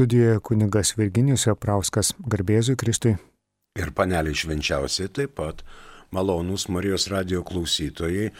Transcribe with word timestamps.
Studijoje 0.00 0.40
kunigas 0.40 0.96
Virginijus 0.96 1.44
Japrauskas, 1.44 2.16
garbėzui 2.24 2.72
Kristui. 2.80 3.20
Ir 3.76 3.92
paneliai 3.92 4.32
švenčiausiai 4.32 5.12
taip 5.12 5.36
pat, 5.36 5.60
malonūs 6.16 6.72
Marijos 6.72 7.12
radio 7.12 7.44
klausytojai. 7.44 8.32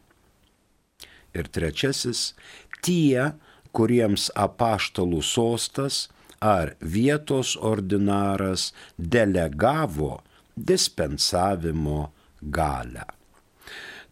Ir 1.33 1.47
trečiasis- 1.47 2.33
tie, 2.83 3.31
kuriems 3.71 4.31
apaštalų 4.35 5.23
sostas 5.23 6.09
ar 6.41 6.75
vietos 6.81 7.55
ordinaras 7.61 8.73
delegavo 8.97 10.19
dispensavimo 10.55 12.11
galę. 12.41 13.05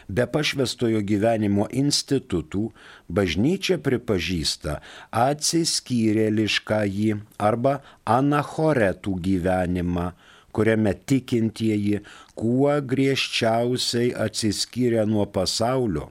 Be 0.07 0.23
pašvestojo 0.31 1.01
gyvenimo 1.03 1.67
institutų 1.67 2.71
bažnyčia 3.11 3.75
pripažįsta 3.83 4.79
atsiskyrėlišką 5.11 6.79
jį 6.87 7.19
arba 7.43 7.83
anachoretų 8.07 9.17
gyvenimą, 9.25 10.15
kuriame 10.57 10.95
tikintieji 11.09 11.99
kuo 12.37 12.71
griežčiausiai 12.91 14.13
atsiskyrė 14.25 15.03
nuo 15.05 15.27
pasaulio. 15.29 16.07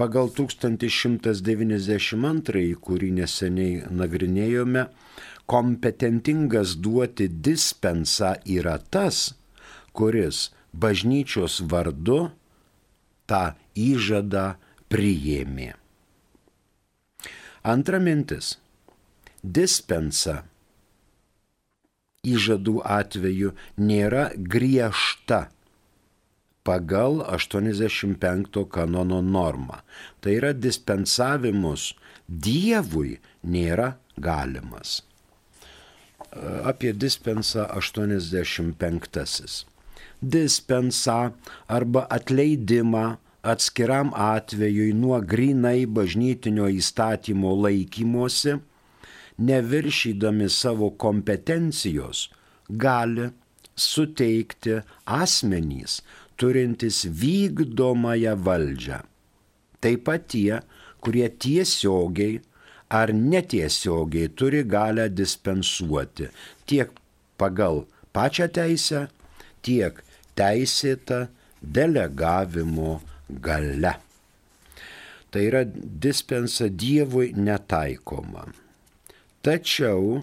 pagal 0.00 0.30
1192, 0.36 2.76
kurį 2.80 3.10
neseniai 3.18 3.82
nagrinėjome, 4.00 4.82
kompetentingas 5.50 6.70
duoti 6.78 7.26
dispensą 7.28 8.34
yra 8.46 8.78
tas, 8.78 9.34
kuris 9.92 10.50
bažnyčios 10.72 11.60
vardu 11.72 12.30
tą 13.28 13.44
įžadą 13.74 14.54
priėmė. 14.92 15.74
Antra 17.60 18.00
mintis 18.00 18.56
dispensa 19.42 20.42
įžadų 22.26 22.80
atveju 22.84 23.54
nėra 23.80 24.30
griežta 24.36 25.48
pagal 26.64 27.22
85 27.24 28.66
kanono 28.68 29.20
normą. 29.24 29.80
Tai 30.20 30.36
yra 30.36 30.52
dispensavimus 30.52 31.94
Dievui 32.30 33.16
nėra 33.42 33.96
galimas. 34.14 35.00
Apie 36.62 36.92
dispensą 36.94 37.64
85. 37.74 39.64
Dispensa 40.22 41.32
arba 41.66 42.04
atleidimą 42.06 43.16
atskiram 43.42 44.12
atvejui 44.14 44.92
nuo 44.94 45.18
grinai 45.24 45.88
bažnytinio 45.90 46.68
įstatymo 46.70 47.56
laikymosi 47.64 48.60
neviršydami 49.40 50.48
savo 50.52 50.90
kompetencijos, 50.90 52.28
gali 52.68 53.30
suteikti 53.76 54.80
asmenys, 55.06 56.00
turintys 56.36 57.04
vykdomąją 57.22 58.36
valdžią. 58.46 59.00
Taip 59.80 60.04
pat 60.04 60.28
tie, 60.32 60.60
kurie 61.00 61.28
tiesiogiai 61.42 62.40
ar 62.90 63.12
netiesiogiai 63.14 64.28
turi 64.36 64.62
galę 64.64 65.08
dispensuoti 65.08 66.28
tiek 66.68 66.92
pagal 67.40 67.84
pačią 68.12 68.48
teisę, 68.52 69.06
tiek 69.64 70.02
teisėtą 70.36 71.26
delegavimo 71.62 73.00
gale. 73.28 73.94
Tai 75.30 75.42
yra 75.46 75.62
dispensa 76.04 76.66
Dievui 76.68 77.30
netaikoma 77.36 78.48
tačiau 79.46 80.20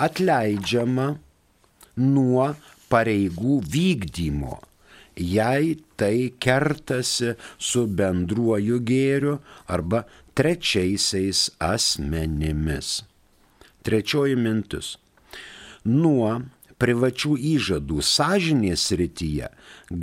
atleidžiama 0.00 1.06
nuo 2.00 2.46
pareigų 2.90 3.60
vykdymo, 3.74 4.56
jei 5.16 5.76
tai 6.00 6.32
kertasi 6.42 7.34
su 7.58 7.84
bendruoju 8.00 8.80
gėriu 8.88 9.36
arba 9.68 10.04
trečiaisiais 10.38 11.50
asmenimis. 11.60 13.02
Trečioji 13.84 14.36
mintis. 14.36 14.96
Nuo 15.84 16.40
privačių 16.80 17.36
įžadų 17.54 18.00
sąžinės 18.04 18.86
rytyje 19.00 19.48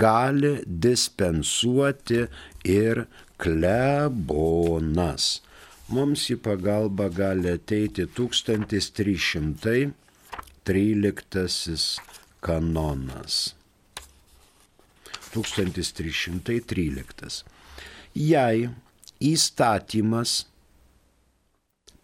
gali 0.04 0.54
dispensuoti 0.66 2.26
ir 2.66 3.06
klebonas 3.42 5.28
mums 5.94 6.26
į 6.34 6.36
pagalbą 6.44 7.08
gali 7.16 7.50
ateiti 7.54 8.04
1313 8.20 9.94
kanonas. 12.44 13.36
1313. 15.34 17.44
Jei 18.18 18.70
įstatymas 19.22 20.46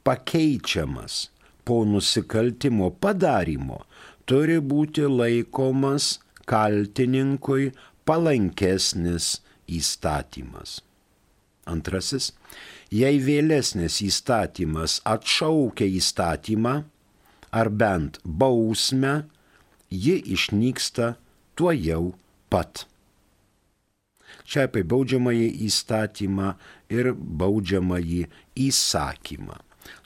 pakeičiamas 0.03 1.29
po 1.63 1.86
nusikaltimo 1.88 2.91
padarimo, 3.03 3.79
turi 4.27 4.59
būti 4.59 5.07
laikomas 5.07 6.19
kaltininkui 6.50 7.71
palankesnis 8.07 9.38
įstatymas. 9.71 10.81
Antrasis 11.65 12.33
jei 12.94 13.18
vėlesnis 13.18 14.04
įstatymas 14.06 15.00
atšaukia 15.10 15.90
įstatymą 15.98 16.84
ar 17.54 17.69
bent 17.69 18.18
bausmę, 18.24 19.24
ji 19.90 20.22
išnyksta 20.36 21.16
tuo 21.57 21.72
jau 21.74 22.13
pat. 22.54 22.86
Čia 24.45 24.63
apie 24.68 24.84
baudžiamąjį 24.86 25.50
įstatymą 25.68 26.54
ir 26.94 27.13
baudžiamąjį 27.13 28.28
įsakymą. 28.68 29.57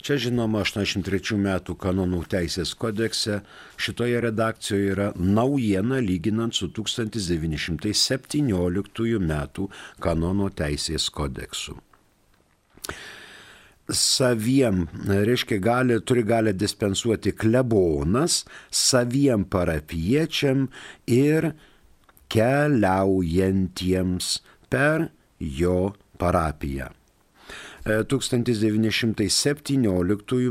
Čia 0.02 0.18
žinoma 0.22 0.60
83 0.66 1.38
metų 1.38 1.76
kanonų 1.80 2.24
teisės 2.32 2.74
kodekse 2.82 3.42
šitoje 3.78 4.22
redakcijoje 4.26 4.92
yra 4.94 5.08
naujiena 5.16 5.98
lyginant 6.04 6.54
su 6.56 6.68
1917 6.80 9.20
metų 9.32 9.70
kanono 10.02 10.50
teisės 10.50 11.10
kodeksu 11.14 11.87
saviem, 13.90 14.88
reiškia, 15.08 15.58
gali, 15.60 16.02
turi 16.02 16.24
galę 16.24 16.54
dispensuoti 16.54 17.32
klebonas 17.32 18.46
saviem 18.72 19.46
parapiečiam 19.46 20.68
ir 21.08 21.52
keliaujantiems 22.28 24.42
per 24.70 25.10
jo 25.40 25.96
parapiją. 26.20 26.90
1917 27.88 29.24
e, 29.24 29.30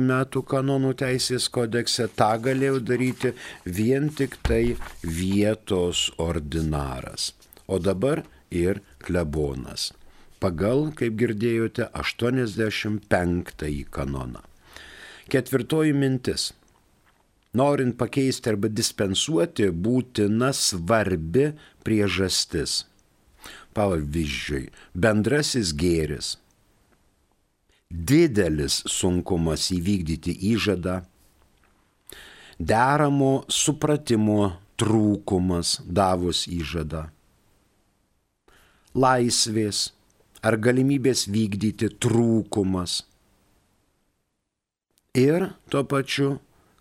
m. 0.00 0.12
kanonų 0.48 0.94
teisės 0.96 1.52
kodekse 1.52 2.08
tą 2.16 2.40
galėjo 2.40 2.80
daryti 2.80 3.36
vien 3.66 4.08
tik 4.08 4.40
tai 4.40 4.76
vietos 5.02 6.12
ordinaras, 6.16 7.34
o 7.68 7.78
dabar 7.78 8.24
ir 8.48 8.80
klebonas 9.04 9.92
pagal, 10.42 10.90
kaip 10.96 11.16
girdėjote, 11.20 11.88
85 11.96 13.84
kanoną. 13.90 14.42
Ketvirtoji 15.32 15.92
mintis. 15.96 16.52
Norint 17.56 17.96
pakeisti 17.96 18.52
arba 18.52 18.68
dispensuoti, 18.68 19.70
būtina 19.72 20.52
svarbi 20.52 21.48
priežastis. 21.86 22.84
Pavyzdžiui, 23.76 24.70
bendrasis 24.96 25.72
gėris, 25.76 26.36
didelis 27.90 28.82
sunkumas 28.88 29.68
įvykdyti 29.74 30.32
įžadą, 30.52 31.00
deramo 32.58 33.44
supratimo 33.52 34.56
trūkumas 34.80 35.80
davus 35.84 36.46
įžadą, 36.48 37.06
laisvės, 38.96 39.90
ar 40.46 40.56
galimybės 40.62 41.26
vykdyti 41.32 41.90
trūkumas. 42.02 43.00
Ir 45.16 45.48
tuo 45.72 45.82
pačiu, 45.90 46.36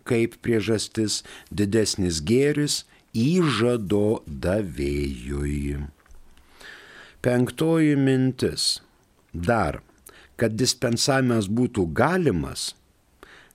kaip 0.06 0.38
priežastis, 0.46 1.24
didesnis 1.50 2.20
gėris 2.30 2.84
įžado 3.16 4.22
davėjui. 4.28 5.80
Penktoji 7.26 7.96
mintis. 7.98 8.68
Dar, 9.34 9.82
kad 10.40 10.54
dispensavimas 10.60 11.48
būtų 11.52 11.88
galimas, 11.98 12.70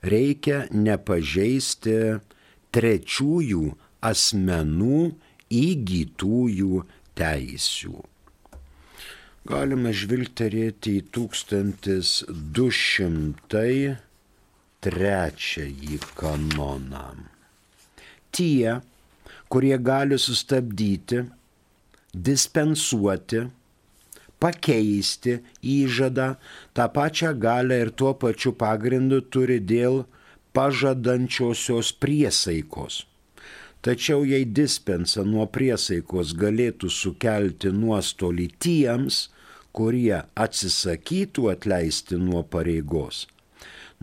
reikia 0.02 0.64
nepažeisti 0.72 1.96
trečiųjų 2.74 3.64
asmenų 4.10 5.02
įgytųjų 5.60 6.86
teisių 7.20 8.00
galime 9.48 9.92
žvilgterėti 9.96 11.00
į 11.00 11.02
1203 11.16 13.96
kanoną. 16.20 17.08
Tie, 18.30 18.80
kurie 19.50 19.78
gali 19.78 20.18
sustabdyti, 20.20 21.24
dispensuoti, 22.14 23.50
pakeisti 24.40 25.38
įžadą, 25.62 26.34
tą 26.74 26.88
pačią 26.94 27.34
galę 27.40 27.80
ir 27.84 27.90
tuo 27.92 28.14
pačiu 28.14 28.52
pagrindu 28.56 29.20
turi 29.20 29.60
dėl 29.60 30.04
pažadančiosios 30.56 31.92
priesaikos. 32.02 33.04
Tačiau 33.80 34.26
jei 34.28 34.44
dispensa 34.44 35.22
nuo 35.24 35.46
priesaikos 35.48 36.34
galėtų 36.36 36.90
sukelti 36.92 37.70
nuostolį 37.72 38.48
tiems, 38.60 39.28
kurie 39.72 40.18
atsisakytų 40.44 41.46
atleisti 41.54 42.18
nuo 42.20 42.42
pareigos, 42.44 43.24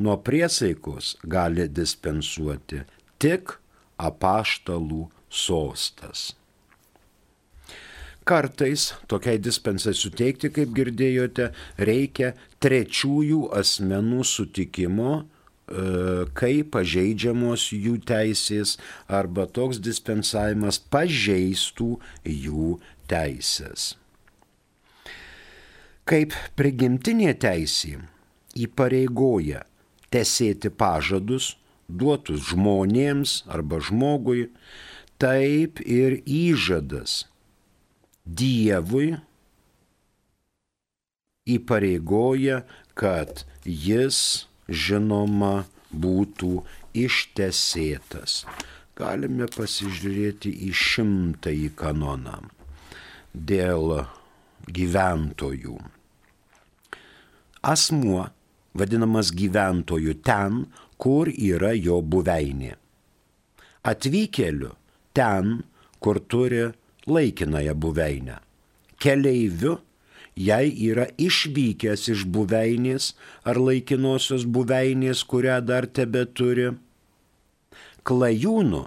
nuo 0.01 0.15
priesaikos 0.17 1.13
gali 1.29 1.67
dispensuoti 1.69 2.81
tik 3.21 3.53
apaštalų 4.01 5.05
sostas. 5.29 6.31
Kartais 8.27 8.89
tokiai 9.07 9.39
dispensai 9.39 9.93
suteikti, 9.95 10.49
kaip 10.51 10.73
girdėjote, 10.75 11.51
reikia 11.79 12.33
trečiųjų 12.59 13.45
asmenų 13.55 14.25
sutikimo, 14.27 15.11
kai 16.37 16.63
pažeidžiamos 16.63 17.67
jų 17.75 17.97
teisės 18.07 18.77
arba 19.11 19.47
toks 19.51 19.81
dispensavimas 19.83 20.79
pažeistų 20.79 21.89
jų 22.23 22.77
teisės. 23.11 23.95
Kaip 26.07 26.35
prigimtinė 26.55 27.33
teisė 27.35 27.97
įpareigoja 28.55 29.65
tesėti 30.13 30.71
pažadus 30.71 31.57
duotus 31.87 32.47
žmonėms 32.51 33.41
arba 33.51 33.81
žmogui, 33.83 34.47
taip 35.19 35.81
ir 35.83 36.21
įžadas 36.23 37.25
Dievui 38.27 39.15
įpareigoja, 41.47 42.65
kad 42.91 43.45
jis, 43.63 44.47
žinoma, 44.67 45.65
būtų 45.91 46.63
ištesėtas. 46.97 48.43
Galime 48.97 49.45
pasižiūrėti 49.53 50.51
į 50.67 50.71
šimtąjį 50.73 51.69
kanoną 51.77 52.39
dėl 53.33 53.93
gyventojų. 54.73 55.77
Asmuo, 57.67 58.25
vadinamas 58.77 59.31
gyventoju 59.35 60.17
ten, 60.25 60.65
kur 60.97 61.29
yra 61.29 61.73
jo 61.77 62.01
buveinė. 62.01 62.73
Atvykėliu 63.87 64.73
ten, 65.13 65.61
kur 66.01 66.19
turi 66.19 66.65
laikinąją 67.07 67.75
buveinę. 67.77 68.39
Keleiviu, 68.97 69.77
jei 70.37 70.69
yra 70.89 71.07
išvykęs 71.17 72.07
iš 72.13 72.25
buveinės 72.29 73.13
ar 73.47 73.57
laikinosios 73.57 74.45
buveinės, 74.45 75.23
kurią 75.25 75.59
dar 75.65 75.87
tebe 75.89 76.25
turi. 76.29 76.69
Klajūnu, 78.07 78.85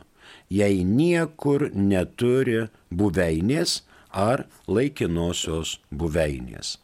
jei 0.49 0.85
niekur 0.87 1.69
neturi 1.75 2.69
buveinės 2.91 3.81
ar 4.11 4.47
laikinosios 4.67 5.79
buveinės. 5.91 6.79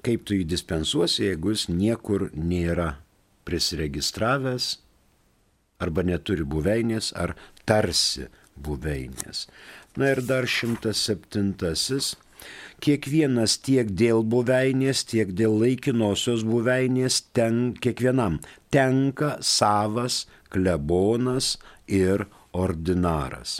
Kaip 0.00 0.24
tu 0.24 0.38
jį 0.38 0.46
dispensuosi, 0.48 1.26
jeigu 1.28 1.52
jis 1.52 1.66
niekur 1.68 2.30
nėra 2.32 2.94
prisiregistravęs 3.44 4.78
arba 5.80 6.04
neturi 6.06 6.46
buveinės 6.48 7.10
ar 7.16 7.34
tarsi 7.68 8.30
buveinės. 8.56 9.46
Na 9.98 10.12
ir 10.14 10.22
dar 10.24 10.48
107. 10.48 11.52
Kiekvienas 12.80 13.58
tiek 13.60 13.90
dėl 13.92 14.22
buveinės, 14.24 15.02
tiek 15.04 15.34
dėl 15.36 15.58
laikinosios 15.60 16.46
buveinės, 16.48 17.18
ten, 17.36 17.74
kiekvienam. 17.76 18.38
Tenka 18.72 19.34
savas 19.44 20.22
klebonas 20.48 21.58
ir 21.84 22.24
ordinaras. 22.56 23.58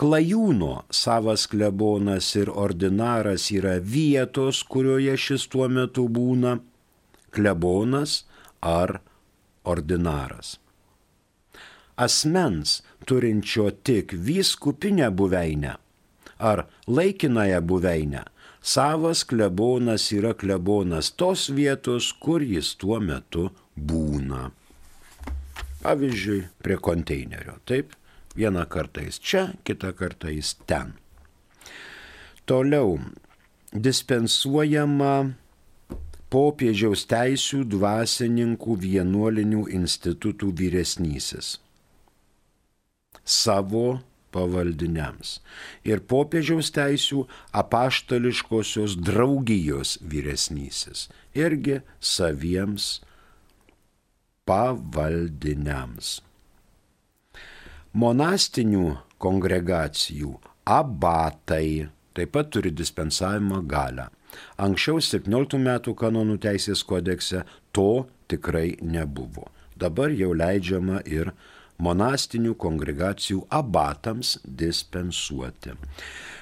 Klajūno 0.00 0.86
savas 0.88 1.44
klebonas 1.52 2.30
ir 2.40 2.48
ordinaras 2.48 3.50
yra 3.52 3.76
vietos, 3.76 4.62
kurioje 4.64 5.18
šis 5.20 5.44
tuo 5.52 5.68
metu 5.68 6.06
būna. 6.08 6.56
Klebonas 7.36 8.22
ar 8.64 9.02
ordinaras. 9.68 10.56
Asmens 12.00 12.80
turinčio 13.04 13.68
tik 13.84 14.16
vyskupinę 14.16 15.12
buveinę 15.12 15.76
ar 16.40 16.64
laikinąją 16.86 17.60
buveinę, 17.60 18.24
savas 18.62 19.24
klebonas 19.24 20.10
yra 20.16 20.32
klebonas 20.34 21.12
tos 21.16 21.48
vietos, 21.52 22.12
kur 22.12 22.42
jis 22.42 22.74
tuo 22.80 23.00
metu 23.00 23.50
būna. 23.76 24.50
Pavyzdžiui, 25.80 26.42
prie 26.60 26.76
konteinerio. 26.76 27.56
Taip, 27.64 27.94
vieną 28.36 28.66
kartą 28.68 29.04
jis 29.06 29.20
čia, 29.20 29.46
kitą 29.64 29.94
kartą 29.96 30.32
jis 30.32 30.56
ten. 30.68 30.92
Toliau 32.44 32.98
dispensuojama 33.72 35.14
popiežiaus 36.30 37.06
teisų 37.10 37.64
dvasininkų 37.70 38.76
vienuolinių 38.84 39.64
institutų 39.80 40.52
vyresnysis 40.60 41.58
savo 43.30 44.00
pavaldiniams. 44.34 45.38
Ir 45.84 46.02
popiežiaus 46.10 46.72
teisių 46.74 47.24
apaštališkosios 47.62 48.96
draugijos 49.00 49.98
vyresnysis 50.02 51.08
irgi 51.36 51.80
saviems 52.00 53.00
pavaldiniams. 54.48 56.18
Monastinių 57.90 58.86
kongregacijų 59.20 60.36
abatai 60.70 61.90
taip 62.14 62.32
pat 62.34 62.50
turi 62.54 62.70
dispensavimo 62.70 63.62
galę. 63.66 64.08
Anksčiau 64.62 65.00
17 65.02 65.58
metų 65.58 65.94
kanonų 65.98 66.36
teisės 66.42 66.84
kodekse 66.86 67.42
to 67.74 68.06
tikrai 68.30 68.76
nebuvo. 68.82 69.48
Dabar 69.74 70.12
jau 70.14 70.30
leidžiama 70.36 71.00
ir 71.08 71.32
monastinių 71.80 72.54
kongregacijų 72.60 73.46
abatams 73.52 74.38
dispensuoti. 74.44 75.70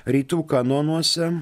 Rytų 0.08 0.46
kanonuose 0.50 1.32
e, 1.32 1.34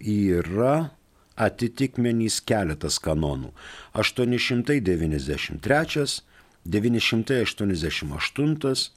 yra 0.00 0.90
atitikmenys 1.34 2.40
keletas 2.46 2.98
kanonų. 3.02 3.50
893, 3.98 6.22
988, 6.64 8.90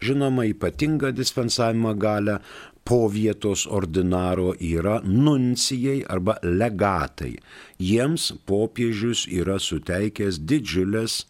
Žinoma, 0.00 0.44
ypatingą 0.44 1.12
dispensavimą 1.12 1.94
galę 1.94 2.38
po 2.84 3.08
vietos 3.12 3.66
ordinaro 3.66 4.54
yra 4.60 5.00
nuncijai 5.04 6.04
arba 6.08 6.38
legatai. 6.42 7.34
Jiems 7.78 8.32
popiežius 8.48 9.26
yra 9.28 9.58
suteikęs 9.60 10.40
didžiulės 10.48 11.26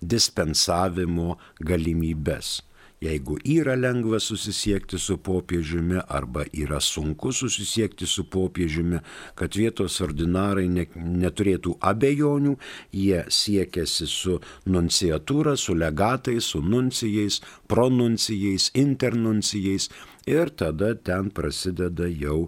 dispensavimo 0.00 1.36
galimybės. 1.60 2.62
Jeigu 3.02 3.34
yra 3.44 3.74
lengva 3.74 4.20
susisiekti 4.22 4.98
su 4.98 5.16
popiežiumi 5.18 5.98
arba 6.08 6.44
yra 6.54 6.78
sunku 6.80 7.32
susisiekti 7.34 8.06
su 8.06 8.24
popiežiumi, 8.30 9.00
kad 9.34 9.56
vietos 9.58 9.96
ordinarai 10.04 10.68
ne, 10.70 10.84
neturėtų 10.94 11.74
abejonių, 11.82 12.52
jie 12.94 13.24
siekiasi 13.26 14.06
su 14.06 14.36
nunciatūra, 14.70 15.56
su 15.58 15.74
legatais, 15.74 16.52
su 16.54 16.62
nuncijais, 16.62 17.40
pronuncijais, 17.66 18.70
internuncijais 18.78 19.90
ir 20.30 20.54
tada 20.54 20.94
ten 20.94 21.34
prasideda 21.34 22.06
jau 22.06 22.46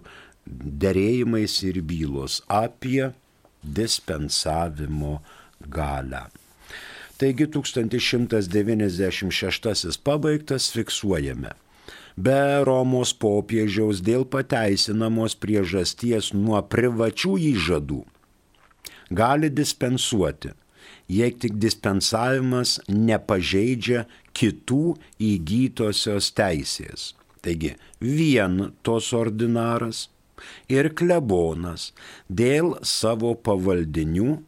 dėrėjimais 0.85 1.59
ir 1.67 1.81
bylos 1.83 2.39
apie 2.47 3.11
dispensavimo 3.59 5.19
galę. 5.67 6.25
Taigi 7.17 7.47
1196 7.47 9.97
pabaigtas 10.03 10.71
fiksuojame. 10.75 11.49
Be 12.15 12.63
Romos 12.67 13.13
popiežiaus 13.15 14.01
dėl 14.03 14.25
pateisinamos 14.31 15.35
priežasties 15.39 16.33
nuo 16.35 16.61
privačių 16.63 17.37
įžadų 17.51 18.05
gali 19.11 19.49
dispensuoti, 19.49 20.49
jei 21.07 21.31
tik 21.31 21.53
dispensavimas 21.61 22.79
nepažeidžia 22.89 24.05
kitų 24.35 24.95
įgytosios 25.21 26.31
teisės. 26.35 27.13
Taigi 27.45 27.75
vien 28.01 28.73
tos 28.81 29.13
ordinaras 29.13 30.09
ir 30.71 30.89
klebonas 30.97 31.93
dėl 32.27 32.75
savo 32.81 33.35
pavaldinių 33.35 34.41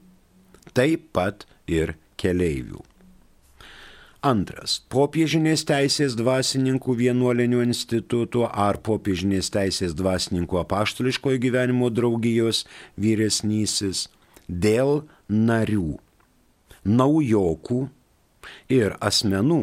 taip 0.74 1.12
pat 1.13 1.45
ir 1.67 1.95
keleivių. 2.17 2.83
Antras- 4.25 4.79
popiežinės 4.93 5.63
teisės 5.69 6.15
dvasininkų 6.17 6.95
vienuolinių 7.03 7.62
institutų 7.67 8.50
ar 8.50 8.79
popiežinės 8.81 9.51
teisės 9.53 9.93
dvasininkų 9.93 10.59
apaštališkojo 10.65 11.38
gyvenimo 11.38 11.89
draugijos 11.93 12.65
vyresnysis 12.97 14.07
dėl 14.50 15.05
narių 15.29 16.00
naujokų 16.88 17.79
ir 18.71 18.95
asmenų 19.03 19.62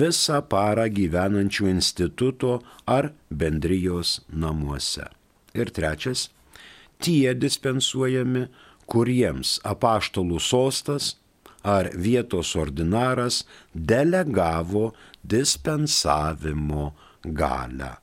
visą 0.00 0.40
parą 0.48 0.86
gyvenančių 0.88 1.70
instituto 1.74 2.60
ar 2.86 3.12
bendrijos 3.30 4.20
namuose. 4.30 5.08
Ir 5.54 5.70
trečias, 5.74 6.28
tie 7.02 7.34
dispensuojami, 7.34 8.46
kuriems 8.90 9.58
apaštalų 9.66 10.38
sostas 10.42 11.16
ar 11.62 11.90
vietos 11.94 12.56
ordinaras 12.56 13.44
delegavo 13.74 14.94
dispensavimo 15.22 16.94
galę. 17.24 17.96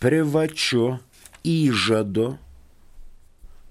Privačiu 0.00 0.98
įžadu 1.44 2.38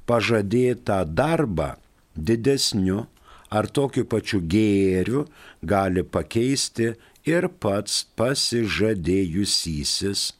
pažadėtą 0.09 1.05
darbą 1.09 1.69
didesniu 2.15 3.07
ar 3.49 3.67
tokiu 3.67 4.05
pačiu 4.05 4.41
gėriu 4.45 5.25
gali 5.65 6.03
pakeisti 6.03 6.93
ir 7.27 7.47
pats 7.61 8.07
pasižadėjusysis, 8.19 10.33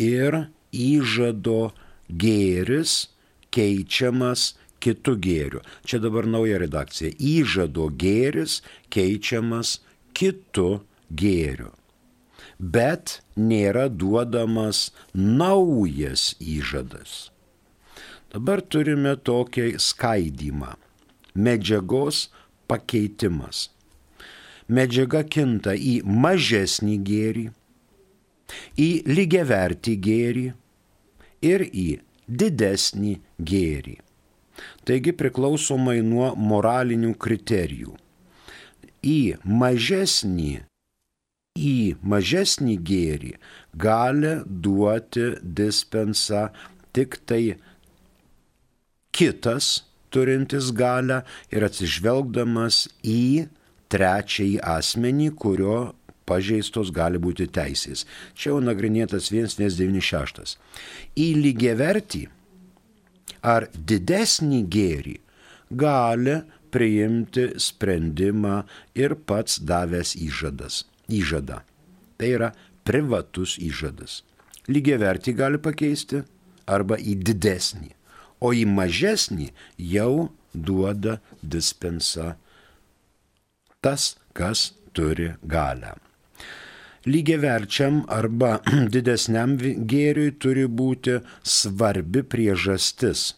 Ir 0.00 0.46
įžado 0.72 1.72
gėris 2.08 3.08
keičiamas 3.52 4.52
kitų 4.82 5.14
gėrių. 5.26 5.60
Čia 5.86 6.00
dabar 6.02 6.26
nauja 6.26 6.58
redakcija. 6.62 7.12
Įžado 7.18 7.88
gėris 8.00 8.60
keičiamas 8.92 9.80
kitų 10.16 10.82
gėrių. 11.12 11.70
Bet 12.58 13.20
nėra 13.36 13.88
duodamas 13.90 14.90
naujas 15.14 16.32
įžadas. 16.38 17.30
Dabar 18.32 18.62
turime 18.62 19.16
tokį 19.16 19.76
skaidimą. 19.82 20.76
Medžiagos 21.34 22.28
pakeitimas. 22.70 23.68
Medžiaga 24.72 25.24
kinta 25.28 25.74
į 25.76 26.00
mažesnį 26.06 26.96
gėrį, 27.04 27.44
į 28.78 28.90
lygiavertį 29.08 29.94
gėrį 30.06 30.46
ir 31.52 31.64
į 31.68 31.88
didesnį 32.28 33.14
gėrį. 33.52 33.96
Taigi 34.86 35.14
priklausomai 35.16 36.00
nuo 36.06 36.32
moralinių 36.38 37.14
kriterijų. 37.18 37.94
Į 39.02 39.18
mažesnį, 39.42 40.52
į 41.58 41.76
mažesnį 42.06 42.76
gėrį 42.90 43.32
gali 43.74 44.36
duoti 44.46 45.32
dispensą 45.42 46.44
tik 46.94 47.18
tai 47.26 47.56
kitas 49.16 49.82
turintis 50.12 50.70
galę 50.76 51.22
ir 51.50 51.66
atsižvelgdamas 51.66 52.84
į 53.02 53.48
trečiąjį 53.92 54.60
asmenį, 54.76 55.28
kurio 55.42 55.78
pažeistos 56.32 56.90
gali 56.96 57.20
būti 57.20 57.46
teisės. 57.52 58.06
Čia 58.34 58.54
jau 58.54 58.62
nagrinėtas 58.64 59.28
196. 59.28 60.56
Į 61.20 61.28
lygiavertį 61.44 62.24
ar 63.42 63.68
didesnį 63.76 64.62
gėrį 64.72 65.16
gali 65.84 66.40
priimti 66.72 67.48
sprendimą 67.60 68.62
ir 68.96 69.16
pats 69.28 69.60
davęs 69.60 70.14
įžadas. 70.16 70.84
Įžada. 71.12 71.62
Tai 72.16 72.28
yra 72.28 72.52
privatus 72.86 73.58
įžadas. 73.60 74.22
Lygiavertį 74.70 75.34
gali 75.36 75.58
pakeisti 75.60 76.22
arba 76.70 76.96
į 76.96 77.16
didesnį, 77.26 77.90
o 78.40 78.52
į 78.54 78.62
mažesnį 78.70 79.50
jau 79.90 80.30
duoda 80.54 81.18
dispensa 81.42 82.36
tas, 83.82 84.14
kas 84.32 84.70
turi 84.94 85.32
galę 85.42 85.96
lygiaverčiam 87.06 88.02
arba 88.08 88.58
didesniam 88.94 89.56
gėriui 89.58 90.34
turi 90.38 90.66
būti 90.66 91.18
svarbi 91.42 92.22
priežastis, 92.22 93.32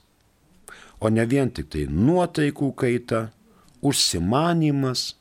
o 1.00 1.10
ne 1.12 1.24
vien 1.28 1.50
tik 1.50 1.70
tai 1.72 1.86
nuotaikų 1.88 2.70
kaita, 2.80 3.26
užsimanimas, 3.84 5.14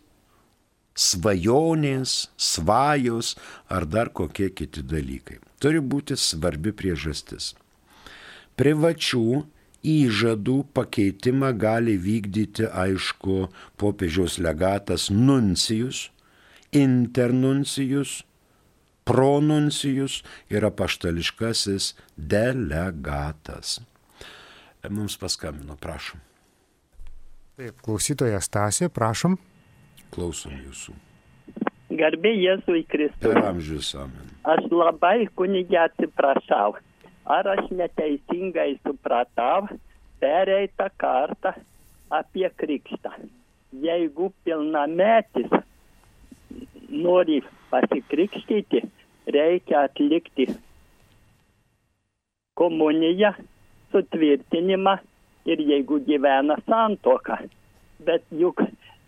svajonės, 0.95 2.29
svajos 2.38 3.34
ar 3.67 3.88
dar 3.89 4.13
kokie 4.13 4.51
kiti 4.53 4.84
dalykai. 4.86 5.39
Turi 5.60 5.82
būti 5.82 6.15
svarbi 6.19 6.71
priežastis. 6.75 7.53
Privačių 8.60 9.25
įžadų 9.84 10.58
pakeitimą 10.77 11.51
gali 11.60 11.95
vykdyti, 11.99 12.67
aišku, 12.69 13.49
popiežiaus 13.82 14.38
legatas 14.39 15.10
nuncijus, 15.12 16.10
internuncijus, 16.71 18.21
pronuncijus 19.06 20.22
ir 20.50 20.66
apaštališkasis 20.66 21.94
delegatas. 22.18 23.80
Mums 24.89 25.18
paskambino, 25.20 25.78
prašom. 25.80 26.20
Taip, 27.56 27.80
klausytojas 27.86 28.50
Tasė, 28.52 28.89
prašom. 28.92 29.38
Klausom 30.13 30.56
jūsų. 30.58 30.96
Garbė 31.94 32.32
Jėzui 32.34 32.82
Kristui. 32.89 33.30
Per 33.30 33.39
amžius 33.46 33.94
amen. 33.96 34.32
Aš 34.50 34.66
labai 34.74 35.28
kunigė 35.38 35.84
atsiprašau. 35.86 36.74
Ar 37.30 37.48
aš 37.54 37.70
neteisingai 37.72 38.74
supratau 38.82 39.70
pereitą 40.20 40.89
kartą 41.00 41.54
apie 42.12 42.50
krikštą? 42.60 43.13
Jeigu 43.86 44.32
pilnametis 44.44 45.54
nori 46.89 47.39
pasikrikštyti, 47.74 48.84
reikia 49.34 49.88
atlikti 49.88 50.48
komuniją, 52.60 53.34
sutvirtinimą 53.92 54.98
ir 55.46 55.62
jeigu 55.72 56.00
gyvena 56.08 56.58
santoka. 56.70 57.40
Bet 58.04 58.26
juk 58.32 58.62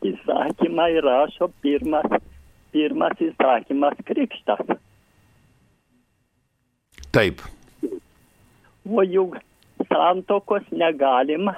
įsakymą 0.05 0.87
įrašo 0.99 1.49
pirmas, 1.61 2.07
pirmas 2.73 3.21
įsakymas 3.21 4.01
krikštas. 4.07 4.77
Taip. 7.15 7.41
O 8.85 9.03
juk 9.07 9.37
santokos 9.89 10.65
negalima 10.71 11.55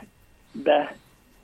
be, 0.54 0.80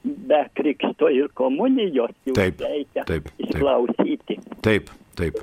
be 0.03 0.41
krikšto 0.59 1.09
ir 1.09 1.31
komunijos. 1.33 2.13
Taip, 2.29 2.61
reikia 2.61 3.05
taip, 3.05 3.29
taip. 3.29 3.47
išklausyti. 3.47 4.39
Taip, 4.65 4.91
taip. 5.17 5.39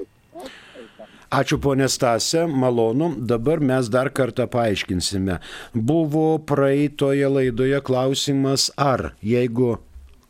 Ačiū 1.31 1.61
ponė 1.63 1.87
Stase, 1.87 2.43
malonu. 2.51 3.13
Dabar 3.15 3.61
mes 3.63 3.87
dar 3.87 4.11
kartą 4.11 4.49
paaiškinsime. 4.51 5.39
Buvo 5.75 6.41
praeitoje 6.43 7.29
laidoje 7.31 7.79
klausimas, 7.87 8.67
ar 8.75 9.13
jeigu 9.23 9.77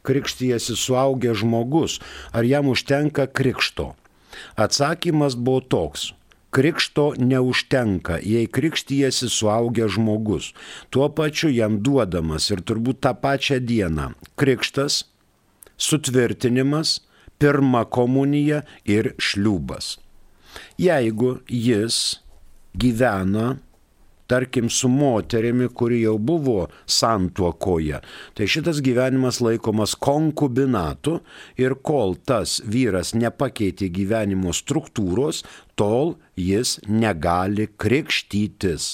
krikštyjasi 0.04 0.76
suaugęs 0.76 1.40
žmogus, 1.40 1.98
ar 2.36 2.44
jam 2.44 2.68
užtenka 2.68 3.26
krikšto. 3.32 3.94
Atsakymas 4.56 5.36
buvo 5.36 5.60
toks. 5.60 6.12
krikšto 6.50 7.14
neužtenka, 7.18 8.18
jei 8.18 8.46
krikštyjasi 8.50 9.28
suaugęs 9.30 9.94
žmogus, 9.94 10.50
tuo 10.90 11.06
pačiu 11.08 11.48
jam 11.54 11.78
duodamas 11.78 12.50
ir 12.50 12.58
turbūt 12.66 12.98
tą 13.06 13.14
pačią 13.14 13.60
dieną 13.62 14.08
krikštas, 14.34 15.04
sutvirtinimas, 15.78 17.00
pirma 17.40 17.86
komunija 17.88 18.62
ir 18.84 19.14
šliubas. 19.18 19.96
Jeigu 20.78 21.38
jis 21.48 22.20
gyvena 22.74 23.56
tarkim, 24.30 24.68
su 24.70 24.88
moterimi, 24.88 25.68
kuri 25.68 26.02
jau 26.04 26.18
buvo 26.18 26.68
santuokoje. 26.86 27.98
Tai 28.34 28.46
šitas 28.46 28.78
gyvenimas 28.86 29.40
laikomas 29.42 29.96
konkubinatu 29.98 31.16
ir 31.58 31.74
kol 31.82 32.14
tas 32.30 32.60
vyras 32.62 33.10
nepakeitė 33.18 33.90
gyvenimo 33.90 34.54
struktūros, 34.54 35.42
tol 35.74 36.14
jis 36.38 36.78
negali 36.86 37.66
krikštytis 37.74 38.92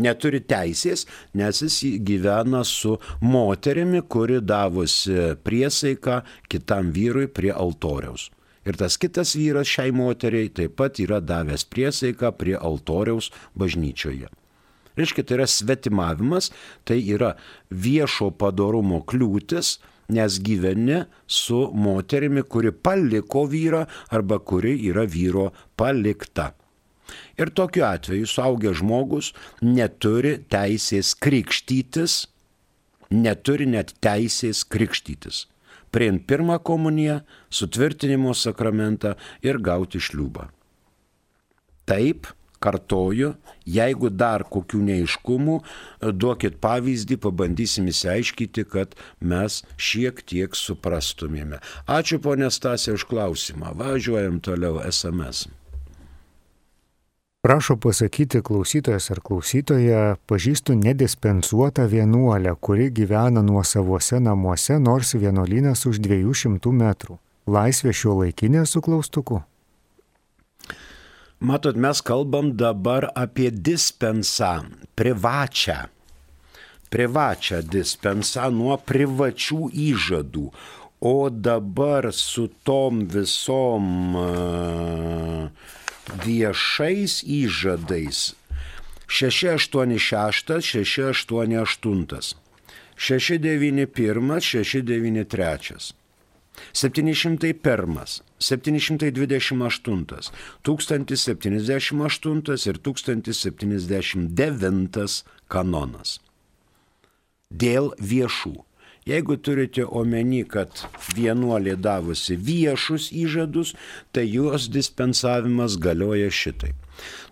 neturi 0.00 0.40
teisės, 0.40 1.06
nes 1.36 1.62
jis 1.62 1.78
gyvena 2.06 2.64
su 2.64 2.96
moterimi, 3.22 4.02
kuri 4.02 4.40
davusi 4.40 5.36
priesaiką 5.44 6.20
kitam 6.50 6.92
vyrui 6.96 7.28
prie 7.28 7.52
altoriaus. 7.52 8.30
Ir 8.68 8.76
tas 8.76 8.98
kitas 9.00 9.32
vyras 9.38 9.68
šiai 9.70 9.92
moteriai 9.96 10.50
taip 10.52 10.76
pat 10.76 11.00
yra 11.00 11.20
davęs 11.24 11.64
priesaiką 11.72 12.34
prie 12.36 12.58
altoriaus 12.58 13.30
bažnyčioje. 13.56 14.28
Reiškia, 14.98 15.24
tai 15.24 15.38
yra 15.38 15.46
svetimavimas, 15.48 16.50
tai 16.84 16.98
yra 17.14 17.34
viešo 17.70 18.32
padarumo 18.36 19.00
kliūtis, 19.08 19.78
nes 20.10 20.38
gyveni 20.42 21.04
su 21.26 21.60
moterimi, 21.72 22.42
kuri 22.42 22.72
paliko 22.72 23.46
vyrą 23.48 23.86
arba 24.10 24.38
kuri 24.38 24.74
yra 24.90 25.06
vyro 25.08 25.50
palikta. 25.78 26.50
Ir 27.40 27.52
tokiu 27.56 27.86
atveju 27.88 28.28
suaugęs 28.28 28.82
žmogus 28.82 29.32
neturi 29.64 30.36
teisės 30.52 31.14
krikštytis, 31.16 32.26
neturi 33.10 33.66
net 33.70 33.96
teisės 34.04 34.66
krikštytis 34.68 35.46
priimti 35.90 36.24
pirmą 36.26 36.58
komuniją, 36.58 37.20
sutvirtinimo 37.50 38.34
sakramentą 38.34 39.14
ir 39.42 39.58
gauti 39.58 40.00
šliubą. 40.00 40.46
Taip, 41.84 42.28
kartoju, 42.62 43.32
jeigu 43.66 44.10
dar 44.12 44.44
kokių 44.46 44.82
neiškumų, 44.90 45.56
duokit 46.14 46.60
pavyzdį, 46.62 47.18
pabandysim 47.24 47.88
įsiaiškyti, 47.90 48.66
kad 48.70 48.94
mes 49.20 49.62
šiek 49.80 50.22
tiek 50.22 50.54
suprastumėme. 50.54 51.58
Ačiū 51.88 52.20
ponė 52.22 52.52
Stasė 52.54 52.94
už 52.98 53.08
klausimą. 53.10 53.74
Važiuojam 53.80 54.38
toliau 54.44 54.78
SMS. 54.84 55.48
Prašo 57.42 57.76
pasakyti 57.76 58.42
klausytojas 58.44 59.06
ar 59.14 59.20
klausytoja, 59.24 60.00
pažįstu 60.28 60.74
nedispensuotą 60.76 61.86
vienuolę, 61.88 62.52
kuri 62.60 62.90
gyvena 62.92 63.40
nuo 63.40 63.62
savose 63.64 64.20
namuose, 64.20 64.76
nors 64.78 65.14
vienuolynas 65.16 65.86
už 65.88 66.02
200 66.04 66.74
metrų. 66.82 67.16
Laisvė 67.48 67.94
šio 67.96 68.18
laikinė 68.18 68.66
su 68.68 68.84
klaustuku. 68.84 69.40
Matot, 71.40 71.80
mes 71.80 72.04
kalbam 72.04 72.52
dabar 72.60 73.08
apie 73.16 73.48
dispensą, 73.48 74.68
privačią. 74.92 75.80
Privačią 76.92 77.64
dispensą 77.64 78.52
nuo 78.52 78.76
privačių 78.76 79.72
įžadų. 79.88 80.48
O 81.00 81.18
dabar 81.32 82.12
su 82.12 82.50
tom 82.68 83.06
visom 83.08 84.16
uh, 84.20 85.78
viešais 86.24 87.22
įžadais 87.24 88.34
686, 89.10 90.62
688, 90.62 92.34
691, 92.96 94.40
693. 94.40 95.94
701, 96.72 98.22
728, 98.38 100.30
1078 100.62 102.66
ir 102.66 102.78
1079 102.78 105.24
kanonas. 105.48 106.20
Dėl 107.50 107.94
viešų 107.98 108.69
Jeigu 109.10 109.36
turite 109.42 109.82
omeny, 109.84 110.44
kad 110.46 110.84
vienuolė 111.16 111.74
davusi 111.82 112.36
viešus 112.38 113.08
įžadus, 113.10 113.74
tai 114.14 114.28
jos 114.30 114.68
dispensavimas 114.70 115.74
galioja 115.82 116.30
šitai. 116.30 116.76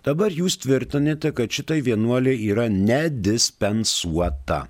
Dabar 0.03 0.33
jūs 0.33 0.57
tvirtinate, 0.63 1.31
kad 1.37 1.53
šitai 1.53 1.79
vienuolė 1.85 2.33
yra 2.49 2.67
nedispensuota. 2.73 4.65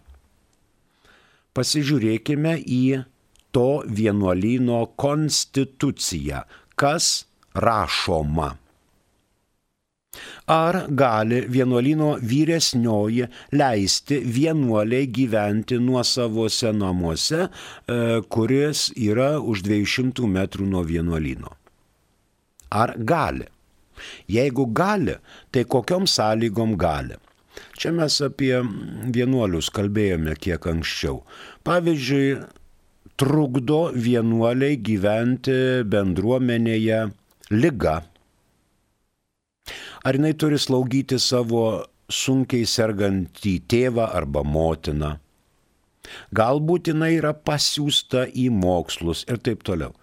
Pasižiūrėkime 1.58 2.60
į 2.62 2.84
to 3.56 3.70
vienuolyno 3.90 4.84
konstituciją, 5.00 6.44
kas 6.78 7.26
rašoma. 7.58 8.54
Ar 10.50 10.88
gali 10.90 11.44
vienuolino 11.46 12.16
vyresnioji 12.26 13.28
leisti 13.54 14.18
vienuoliai 14.36 15.08
gyventi 15.14 15.78
nuosavose 15.78 16.72
namuose, 16.74 17.44
e, 17.46 17.98
kuris 18.34 18.88
yra 18.98 19.38
už 19.38 19.62
200 19.68 20.26
metrų 20.26 20.66
nuo 20.66 20.82
vienuolino? 20.82 21.54
Ar 22.74 22.96
gali? 22.98 23.46
Jeigu 24.26 24.66
gali, 24.74 25.20
tai 25.52 25.68
kokiom 25.70 26.10
sąlygom 26.10 26.78
gali? 26.82 27.22
Čia 27.78 27.94
mes 27.94 28.18
apie 28.26 28.56
vienuolius 29.14 29.70
kalbėjome 29.70 30.34
kiek 30.34 30.66
anksčiau. 30.66 31.22
Pavyzdžiui, 31.68 32.40
trukdo 33.22 33.82
vienuoliai 33.94 34.82
gyventi 34.82 35.84
bendruomenėje 35.86 37.04
lyga 37.54 38.00
Ar 40.04 40.20
jinai 40.20 40.36
turi 40.40 40.60
slaugyti 40.60 41.20
savo 41.20 41.64
sunkiai 42.10 42.68
sergantį 42.68 43.56
tėvą 43.70 44.12
arba 44.20 44.46
motiną? 44.46 45.18
Galbūt 46.34 46.90
jinai 46.90 47.12
yra 47.18 47.34
pasiūsta 47.34 48.26
į 48.44 48.48
mokslus 48.56 49.26
ir 49.30 49.42
taip 49.46 49.62
toliau. 49.68 49.94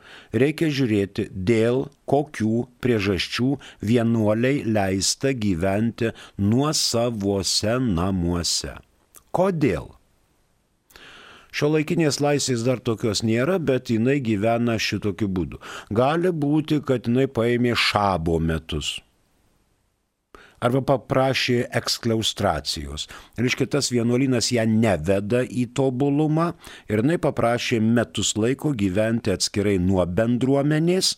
Reikia 0.42 0.68
žiūrėti, 0.78 1.28
dėl 1.50 1.86
kokių 2.10 2.66
priežasčių 2.84 3.50
vienuoliai 3.90 4.62
leista 4.76 5.32
gyventi 5.34 6.12
nuo 6.38 6.72
savose 6.76 7.78
namuose. 7.82 8.76
Kodėl? 9.36 9.90
Šio 11.56 11.70
laikinės 11.72 12.20
laisvės 12.20 12.62
dar 12.66 12.82
tokios 12.84 13.22
nėra, 13.24 13.56
bet 13.58 13.88
jinai 13.88 14.18
gyvena 14.20 14.76
šitokiu 14.76 15.30
būdu. 15.32 15.62
Gali 15.88 16.32
būti, 16.44 16.82
kad 16.84 17.08
jinai 17.08 17.26
paėmė 17.32 17.72
šabo 17.80 18.36
metus 18.44 18.98
arba 20.60 20.82
paprašė 20.86 21.58
ekskliaustracijos. 21.80 23.06
Reiškia, 23.40 23.68
tas 23.76 23.90
vienuolynas 23.92 24.50
ją 24.54 24.66
neveda 24.70 25.42
į 25.44 25.68
tobulumą 25.76 26.52
ir 26.90 27.02
jinai 27.02 27.18
paprašė 27.22 27.80
metus 27.84 28.34
laiko 28.38 28.72
gyventi 28.76 29.34
atskirai 29.34 29.76
nuo 29.82 30.04
bendruomenės 30.06 31.16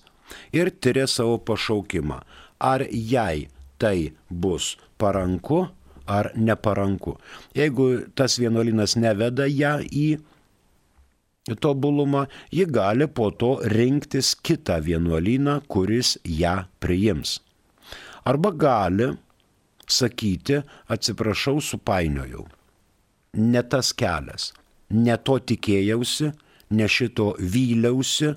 ir 0.56 0.72
tyrė 0.74 1.06
savo 1.08 1.38
pašaukimą. 1.38 2.22
Ar 2.58 2.84
jai 2.90 3.48
tai 3.78 4.12
bus 4.28 4.76
paranku 4.98 5.68
ar 6.08 6.32
neparanku. 6.34 7.18
Jeigu 7.54 8.08
tas 8.16 8.38
vienuolynas 8.40 8.96
neveda 8.96 9.46
ją 9.46 9.78
į 9.84 10.08
tobulumą, 11.60 12.26
ji 12.52 12.66
gali 12.68 13.06
po 13.08 13.30
to 13.30 13.58
rinktis 13.72 14.34
kitą 14.34 14.80
vienuolyną, 14.84 15.60
kuris 15.68 16.16
ją 16.24 16.64
priims. 16.80 17.38
Arba 18.24 18.52
gali 18.52 19.12
sakyti, 19.88 20.62
atsiprašau, 20.88 21.60
supainiojau. 21.64 22.46
Ne 23.38 23.62
tas 23.62 23.92
kelias, 23.92 24.52
ne 24.90 25.16
to 25.16 25.38
tikėjausi, 25.38 26.32
ne 26.70 26.88
šito 26.88 27.34
vyliausi, 27.38 28.34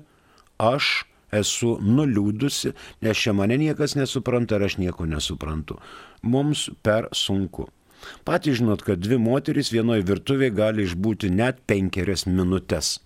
aš 0.60 0.90
esu 1.32 1.76
nuliūdusi, 1.80 2.74
nes 3.02 3.20
čia 3.24 3.32
mane 3.36 3.56
niekas 3.60 3.96
nesupranta 3.96 4.58
ir 4.58 4.66
aš 4.68 4.78
nieko 4.82 5.08
nesuprantu. 5.08 5.78
Mums 6.22 6.68
per 6.84 7.08
sunku. 7.16 7.70
Patys 8.26 8.58
žinot, 8.58 8.82
kad 8.82 9.00
dvi 9.00 9.18
moteris 9.22 9.70
vienoje 9.72 10.04
virtuvėje 10.06 10.54
gali 10.58 10.86
išbūti 10.88 11.30
net 11.32 11.62
penkerias 11.70 12.26
minutės. 12.26 12.98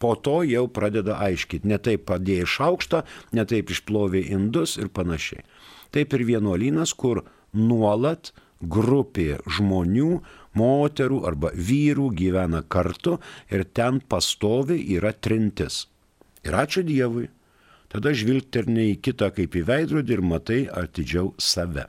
Po 0.00 0.14
to 0.16 0.40
jau 0.48 0.64
pradeda 0.72 1.18
aiškyti, 1.20 1.68
ne 1.68 1.76
taip 1.80 2.06
padėjai 2.08 2.46
šaukštą, 2.48 3.02
ne 3.36 3.44
taip 3.48 3.72
išplovė 3.72 4.22
indus 4.32 4.78
ir 4.80 4.88
panašiai. 4.88 5.44
Taip 5.92 6.14
ir 6.16 6.24
vienuolynas, 6.28 6.94
kur 6.94 7.24
nuolat 7.56 8.32
grupė 8.60 9.40
žmonių, 9.48 10.20
moterų 10.58 11.20
arba 11.28 11.52
vyrų 11.54 12.10
gyvena 12.18 12.62
kartu 12.68 13.18
ir 13.50 13.64
ten 13.64 14.00
pastovi 14.00 14.80
yra 14.96 15.12
trintis. 15.12 15.86
Ir 16.44 16.56
ačiū 16.56 16.82
Dievui, 16.84 17.28
Tada 17.90 18.12
žvilgterni 18.14 18.92
į 18.92 18.98
kitą 19.02 19.32
kaip 19.34 19.56
į 19.58 19.64
veidrodį 19.66 20.14
ir 20.14 20.22
matai 20.22 20.60
atidžiau 20.70 21.32
save. 21.42 21.88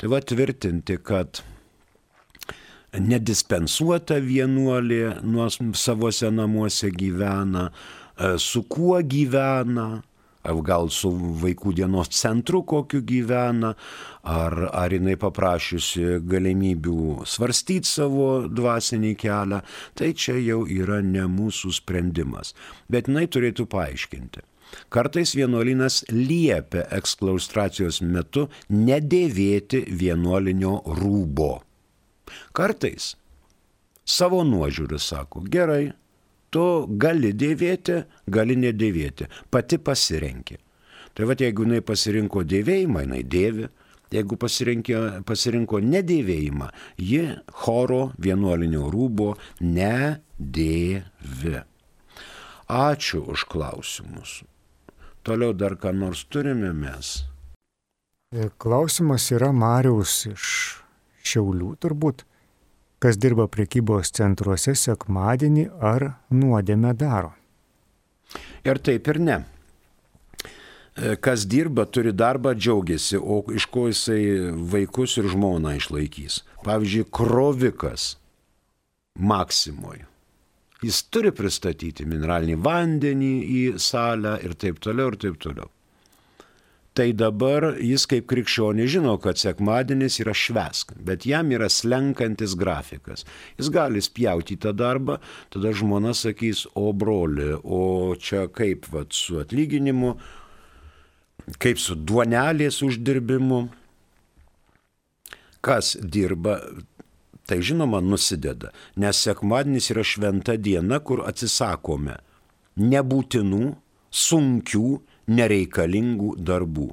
Tai 0.00 0.08
va 0.08 0.22
tvirtinti, 0.24 0.96
kad 1.04 1.42
nedispensuota 2.96 4.22
vienuolė 4.24 5.18
nuo 5.20 5.50
savose 5.76 6.30
namuose 6.32 6.88
gyvena, 6.94 7.66
e, 7.68 8.38
su 8.40 8.62
kuo 8.64 9.02
gyvena, 9.04 10.00
gal 10.64 10.90
su 10.92 11.10
vaikų 11.42 11.74
dienos 11.78 12.10
centru 12.14 12.62
kokiu 12.68 13.00
gyvena, 13.06 13.74
ar, 14.22 14.56
ar 14.72 14.92
jinai 14.94 15.16
paprašiusi 15.20 16.20
galimybių 16.28 17.24
svarstyti 17.28 17.88
savo 17.88 18.28
dvasinį 18.48 19.14
kelią, 19.20 19.62
tai 19.98 20.12
čia 20.14 20.38
jau 20.40 20.64
yra 20.66 21.00
ne 21.04 21.26
mūsų 21.30 21.72
sprendimas. 21.80 22.54
Bet 22.88 23.10
jinai 23.10 23.26
turėtų 23.30 23.68
paaiškinti. 23.70 24.44
Kartais 24.92 25.32
vienuolinas 25.36 26.02
liepia 26.12 26.84
eksklaustracijos 26.98 28.02
metu 28.04 28.48
nedėvėti 28.68 29.86
vienuolinio 29.88 30.74
rūbo. 30.98 31.54
Kartais 32.52 33.14
savo 34.08 34.42
nuožiūrį 34.44 35.00
sako, 35.00 35.44
gerai, 35.48 35.92
tu 36.50 36.64
gali 37.00 37.32
dėvėti, 37.36 38.02
gali 38.30 38.56
nedėvėti, 38.58 39.28
pati 39.50 39.78
pasirenki. 39.78 40.58
Tai 41.14 41.26
va, 41.26 41.34
jeigu 41.34 41.66
jinai 41.66 41.82
pasirinko 41.82 42.44
dėvėjimą, 42.46 43.04
jinai 43.06 43.22
dėvi, 43.26 43.68
jeigu 44.14 44.38
pasirinko, 44.40 45.00
pasirinko 45.28 45.80
nedėvėjimą, 45.84 46.68
ji 47.02 47.22
choro 47.64 48.02
vienuolinio 48.22 48.86
rūbo 48.92 49.34
nedėvi. 49.60 51.56
Ačiū 52.68 53.24
už 53.32 53.48
klausimus. 53.48 54.42
Toliau 55.24 55.52
dar 55.56 55.76
ką 55.80 55.92
nors 55.96 56.24
turime 56.28 56.72
mes. 56.76 57.24
Klausimas 58.60 59.30
yra 59.32 59.50
Mariaus 59.56 60.26
iš 60.28 60.44
Šiaulių 61.28 61.74
turbūt 61.80 62.27
kas 62.98 63.18
dirba 63.20 63.46
prekybos 63.50 64.10
centruose 64.14 64.74
sekmadienį 64.78 65.68
ar 65.92 66.10
nuodėmę 66.34 66.94
daro. 66.98 67.32
Ir 68.66 68.80
taip 68.84 69.08
ir 69.08 69.20
ne. 69.22 69.38
E, 70.98 71.14
kas 71.22 71.46
dirba, 71.46 71.86
turi 71.86 72.12
darbą, 72.12 72.52
džiaugiasi, 72.58 73.16
o 73.18 73.40
iš 73.54 73.68
ko 73.72 73.86
jisai 73.88 74.20
vaikus 74.74 75.16
ir 75.22 75.30
žmoną 75.30 75.76
išlaikys. 75.78 76.42
Pavyzdžiui, 76.66 77.08
krovikas 77.14 78.10
Maksimoje. 79.18 80.04
Jis 80.82 81.00
turi 81.10 81.32
pristatyti 81.34 82.04
mineralinį 82.06 82.54
vandenį 82.62 83.32
į 83.50 83.62
salę 83.82 84.36
ir 84.46 84.54
taip 84.54 84.78
toliau, 84.82 85.10
ir 85.10 85.18
taip 85.22 85.40
toliau 85.42 85.70
tai 86.98 87.12
dabar 87.14 87.76
jis 87.78 88.08
kaip 88.10 88.26
krikščionė 88.30 88.88
žino, 88.90 89.12
kad 89.22 89.38
sekmadienis 89.38 90.18
yra 90.24 90.32
švesk, 90.34 90.96
bet 91.06 91.28
jam 91.28 91.52
yra 91.54 91.68
slenkantis 91.70 92.56
grafikas. 92.58 93.22
Jis 93.60 93.70
gali 93.70 94.02
spjauti 94.02 94.56
tą 94.58 94.72
darbą, 94.74 95.20
tada 95.54 95.70
žmona 95.78 96.10
sakys, 96.18 96.64
o 96.74 96.90
broli, 96.90 97.52
o 97.62 98.16
čia 98.18 98.48
kaip 98.50 98.88
vat, 98.90 99.14
su 99.14 99.38
atlyginimu, 99.38 100.16
kaip 101.62 101.78
su 101.78 101.94
duonelės 101.94 102.80
uždirbimu. 102.82 103.68
Kas 105.62 105.94
dirba, 106.02 106.58
tai 107.46 107.60
žinoma 107.62 108.02
nusideda, 108.02 108.72
nes 108.98 109.22
sekmadienis 109.22 109.92
yra 109.94 110.02
šventa 110.06 110.58
diena, 110.58 110.98
kur 110.98 111.22
atsisakome 111.30 112.18
nebūtinų, 112.78 113.76
sunkių, 114.10 114.88
nereikalingų 115.28 116.34
darbų. 116.40 116.88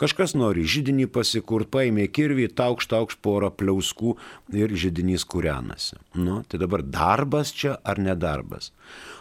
Kažkas 0.00 0.32
nori 0.32 0.62
žydinį 0.64 1.10
pasikurt, 1.12 1.68
paėmė 1.74 2.06
kirvį, 2.08 2.46
taukš, 2.56 2.86
taukš 2.88 3.18
porą 3.20 3.50
pliauskų 3.52 4.14
ir 4.56 4.72
žydinys 4.72 5.26
kūrenasi. 5.28 5.98
Nu, 6.16 6.38
tai 6.48 6.60
dabar 6.62 6.80
darbas 6.80 7.52
čia 7.52 7.74
ar 7.84 8.00
nedarbas. 8.00 8.70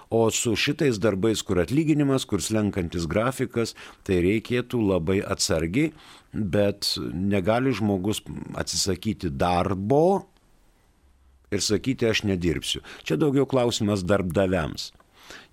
O 0.07 0.21
su 0.31 0.55
šitais 0.55 1.01
darbais, 1.03 1.43
kur 1.43 1.59
atlyginimas, 1.59 2.23
kur 2.23 2.39
slenkantis 2.39 3.09
grafikas, 3.11 3.75
tai 4.07 4.21
reikėtų 4.23 4.79
labai 4.93 5.19
atsargiai, 5.19 5.91
bet 6.31 6.93
negali 7.11 7.75
žmogus 7.75 8.23
atsisakyti 8.55 9.33
darbo 9.35 10.29
ir 11.51 11.59
sakyti, 11.65 12.07
aš 12.07 12.23
nedirbsiu. 12.29 12.85
Čia 13.03 13.19
daugiau 13.19 13.43
klausimas 13.49 14.07
darbdaviams. 14.07 14.93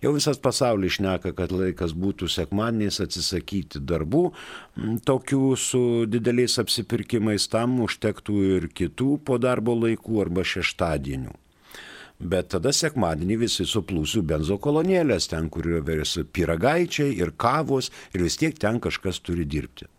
Jau 0.04 0.12
visas 0.16 0.38
pasaulis 0.42 0.98
šneka, 0.98 1.32
kad 1.36 1.52
laikas 1.52 1.94
būtų 1.96 2.28
sekmadieniais 2.32 3.00
atsisakyti 3.04 3.80
darbų, 3.80 4.28
tokių 5.08 5.42
su 5.60 5.82
dideliais 6.10 6.58
apsipirkimais 6.62 7.48
tam 7.52 7.80
užtektų 7.86 8.36
ir 8.58 8.68
kitų 8.68 9.16
po 9.24 9.40
darbo 9.42 9.76
laikų 9.78 10.22
arba 10.26 10.46
šeštadienių. 10.46 11.34
Bet 12.16 12.48
tada 12.54 12.72
sekmadienį 12.72 13.36
visi 13.42 13.66
suplūsiu 13.68 14.22
benzo 14.24 14.56
kolonėlės, 14.56 15.28
ten, 15.32 15.50
kur 15.52 15.68
yra 15.68 15.82
piragaičiai 16.38 17.12
ir 17.18 17.34
kavos 17.36 17.90
ir 18.14 18.24
vis 18.24 18.40
tiek 18.40 18.56
ten 18.56 18.80
kažkas 18.80 19.20
turi 19.20 19.44
dirbti. 19.44 19.90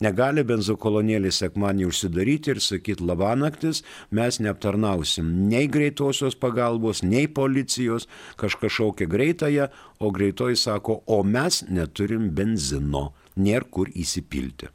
Negali 0.00 0.40
benzokolonėlį 0.48 1.28
sekmanį 1.36 1.84
užsidaryti 1.90 2.54
ir 2.54 2.60
sakyti 2.64 3.04
labanaktis, 3.04 3.82
mes 4.16 4.38
neaptarnausim 4.40 5.28
nei 5.50 5.68
greitosios 5.68 6.38
pagalbos, 6.40 7.02
nei 7.04 7.28
policijos, 7.28 8.08
kažkas 8.40 8.72
šaukia 8.78 9.10
greitąją, 9.12 9.66
o 10.00 10.08
greitoji 10.16 10.56
sako, 10.56 11.02
o 11.04 11.20
mes 11.20 11.60
neturim 11.68 12.30
benzino, 12.32 13.10
nėra 13.36 13.68
kur 13.68 13.92
įsipilti. 13.92 14.70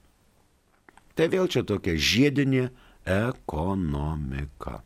Tai 1.17 1.29
vėl 1.33 1.49
čia 1.49 1.65
tokia 1.65 1.97
žiedinė 1.97 2.67
ekonomika. 3.09 4.83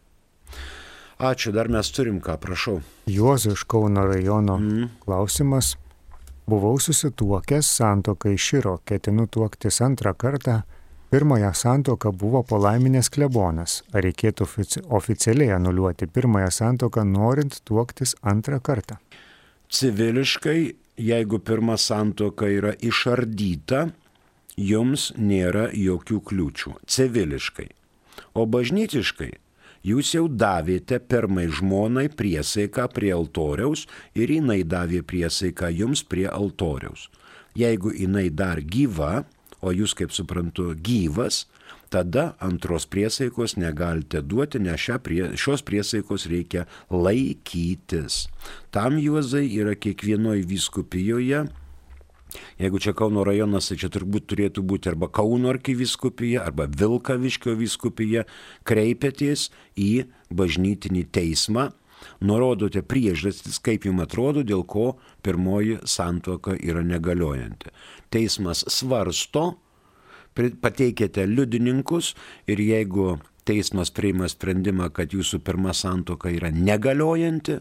Ačiū, 1.19 1.51
dar 1.51 1.67
mes 1.67 1.91
turim 1.91 2.23
ką, 2.23 2.39
prašau. 2.39 2.79
Juozo 3.11 3.57
iš 3.57 3.67
Kauno 3.67 4.07
rajono 4.07 4.55
mm. 4.55 4.89
klausimas. 5.03 5.75
Buvau 6.49 6.79
susituokęs, 6.81 7.67
santokai 7.77 8.37
širo, 8.37 8.79
ketinu 8.87 9.27
tuoktis 9.27 9.81
antrą 9.85 10.13
kartą. 10.17 10.61
Pirmąją 11.13 11.51
santoką 11.53 12.11
buvo 12.21 12.41
palaiminės 12.51 13.09
klebonas. 13.13 13.75
Ar 13.93 14.01
reikėtų 14.07 14.47
ofici 14.47 14.81
oficialiai 14.99 15.51
anuliuoti 15.53 16.07
pirmąją 16.15 16.47
santoką, 16.55 17.03
norint 17.05 17.59
tuoktis 17.69 18.15
antrą 18.31 18.57
kartą? 18.65 18.97
Civiliškai, 19.69 20.73
jeigu 21.11 21.39
pirma 21.39 21.77
santoka 21.77 22.49
yra 22.49 22.73
išardyta, 22.81 23.83
jums 24.57 25.11
nėra 25.17 25.67
jokių 25.73 26.17
kliūčių. 26.31 26.73
Civiliškai. 26.95 27.69
O 28.33 28.47
bažnytiškai 28.49 29.35
jūs 29.85 30.13
jau 30.15 30.27
davėte 30.27 30.99
pirmai 30.99 31.47
žmonai 31.47 32.07
priesaiką 32.09 32.89
prie 32.93 33.13
altoriaus 33.15 33.85
ir 34.15 34.31
jinai 34.31 34.61
davė 34.63 35.01
priesaiką 35.03 35.71
jums 35.73 36.03
prie 36.03 36.27
altoriaus. 36.29 37.09
Jeigu 37.57 37.91
jinai 37.95 38.29
dar 38.29 38.61
gyva, 38.61 39.25
o 39.59 39.73
jūs, 39.75 39.95
kaip 39.97 40.13
suprantu, 40.15 40.71
gyvas, 40.75 41.47
tada 41.89 42.35
antros 42.39 42.85
priesaikos 42.89 43.57
negalite 43.57 44.21
duoti, 44.21 44.61
nes 44.61 44.89
prie, 45.03 45.31
šios 45.35 45.63
priesaikos 45.65 46.27
reikia 46.29 46.65
laikytis. 46.89 48.27
Tam 48.71 48.99
juozai 49.01 49.47
yra 49.49 49.75
kiekvienoje 49.75 50.45
vyskupijoje 50.47 51.47
Jeigu 52.59 52.79
čia 52.79 52.93
Kauno 52.93 53.23
rajonas, 53.25 53.71
tai 53.71 53.79
čia 53.81 53.89
turbūt 53.93 54.27
turėtų 54.29 54.63
būti 54.65 54.91
arba 54.91 55.09
Kauno 55.09 55.49
arkiviskupija, 55.53 56.43
arba 56.45 56.67
Vilkaviškio 56.69 57.55
viskupija, 57.57 58.25
kreipėtės 58.69 59.47
į 59.79 60.05
bažnytinį 60.29 61.07
teismą, 61.15 61.69
nurodote 62.21 62.83
priežastis, 62.85 63.57
kaip 63.63 63.87
jums 63.87 64.05
atrodo, 64.05 64.43
dėl 64.45 64.63
ko 64.63 64.93
pirmoji 65.25 65.79
santuoka 65.89 66.55
yra 66.59 66.83
negaliojanti. 66.85 67.73
Teismas 68.13 68.63
svarsto, 68.71 69.55
pateikėte 70.35 71.25
liudininkus 71.27 72.13
ir 72.47 72.61
jeigu 72.63 73.17
teismas 73.49 73.91
priima 73.91 74.29
sprendimą, 74.29 74.91
kad 74.93 75.15
jūsų 75.15 75.41
pirma 75.43 75.73
santoka 75.73 76.31
yra 76.31 76.51
negaliojanti, 76.53 77.59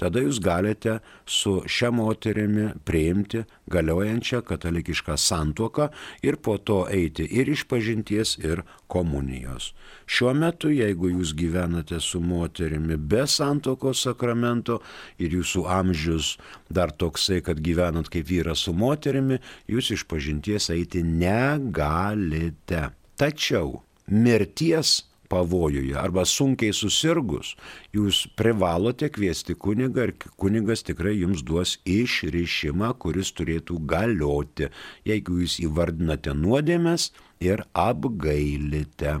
tada 0.00 0.22
jūs 0.22 0.40
galite 0.42 0.98
su 1.26 1.60
šia 1.66 1.90
moterimi 1.94 2.70
priimti 2.84 3.44
galiojančią 3.72 4.42
katalikišką 4.46 5.16
santuoką 5.18 5.88
ir 6.26 6.36
po 6.36 6.56
to 6.58 6.84
eiti 6.90 7.26
ir 7.26 7.48
iš 7.50 7.66
pažinties, 7.70 8.36
ir 8.38 8.62
komunijos. 8.86 9.72
Šiuo 10.06 10.34
metu, 10.38 10.70
jeigu 10.70 11.10
jūs 11.10 11.34
gyvenate 11.38 12.00
su 12.00 12.20
moterimi 12.22 12.96
be 12.96 13.24
santokos 13.26 14.04
sakramento 14.06 14.78
ir 15.18 15.34
jūsų 15.38 15.66
amžius 15.78 16.36
dar 16.70 16.92
toksai, 16.92 17.40
kad 17.42 17.60
gyvenat 17.62 18.10
kaip 18.12 18.28
vyras 18.30 18.66
su 18.66 18.74
moterimi, 18.76 19.40
jūs 19.70 19.92
iš 19.96 20.06
pažinties 20.10 20.70
eiti 20.74 21.02
negalite. 21.06 22.88
Tačiau 23.16 23.80
mirties 24.06 25.00
pavojuje 25.30 25.94
arba 25.98 26.24
sunkiai 26.28 26.74
susirgus, 26.76 27.54
jūs 27.94 28.24
privalote 28.38 29.10
kviesti 29.12 29.56
kunigą 29.58 30.08
ir 30.08 30.14
kunigas 30.40 30.84
tikrai 30.86 31.16
jums 31.18 31.44
duos 31.46 31.76
išrišimą, 31.84 32.92
kuris 33.02 33.32
turėtų 33.36 33.78
galioti, 33.92 34.70
jeigu 35.08 35.40
jūs 35.42 35.60
įvardinate 35.66 36.34
nuodėmės 36.36 37.10
ir 37.44 37.64
apgailite. 37.76 39.20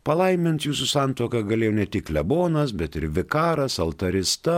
Palaiminti 0.00 0.70
jūsų 0.70 0.86
santoką 0.88 1.42
galėjo 1.44 1.72
ne 1.76 1.84
tik 1.84 2.08
lebonas, 2.14 2.72
bet 2.72 2.96
ir 2.96 3.10
vikaras, 3.12 3.76
altarista 3.84 4.56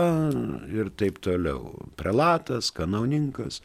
ir 0.71 0.93
taip 0.95 1.19
toliau, 1.25 1.73
prelatas, 1.99 2.71
kanauninkas 2.71 3.59